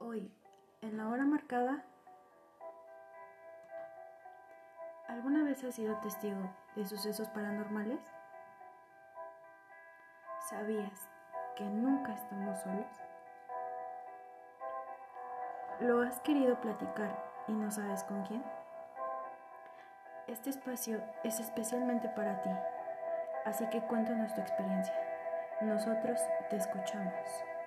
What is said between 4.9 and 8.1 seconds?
¿alguna vez has sido testigo de sucesos paranormales?